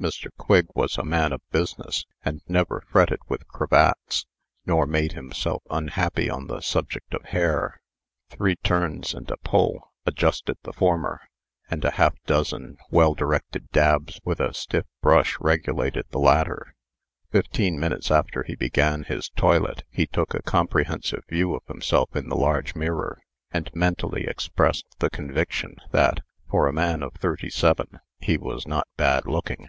[0.00, 0.26] Mr.
[0.36, 4.26] Quigg was a man of business, and never fretted with cravats,
[4.66, 7.80] nor made himself unhappy on the subject of hair.
[8.28, 11.20] Three turns and a pull adjusted the former;
[11.70, 16.74] and a half dozen well directed dabs with a stiff brush regulated the latter.
[17.30, 22.28] Fifteen minutes after he began his toilet, he took a comprehensive view of himself in
[22.28, 23.22] the large mirror,
[23.52, 26.18] and mentally expressed the conviction that,
[26.50, 29.68] for a man of thirty seven, he was not bad looking.